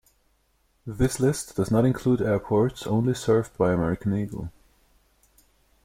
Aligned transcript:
This 0.87 1.19
list 1.19 1.55
does 1.57 1.69
not 1.69 1.85
include 1.85 2.23
airports 2.23 2.87
only 2.87 3.13
served 3.13 3.55
by 3.55 3.71
American 3.71 4.15
Eagle. 4.15 4.51